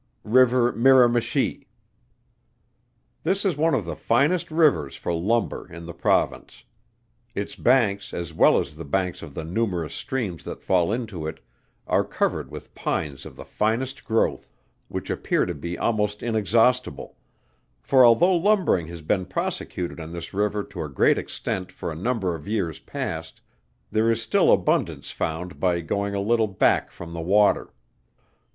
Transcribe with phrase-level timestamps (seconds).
[0.23, 1.67] RIVER MIRAMICHI.
[3.21, 6.63] This is one of the finest rivers for lumber in the Province.
[7.35, 11.39] Its banks as well as the banks of the numerous streams that fall into it,
[11.85, 14.49] are covered with pines of the finest growth,
[14.87, 17.15] which appear to be almost inexhaustable,
[17.83, 21.95] for although lumbering has been prosecuted on this river to a great extent for a
[21.95, 23.39] number of years past,
[23.91, 27.71] there is still abundance found by going a little back from the water.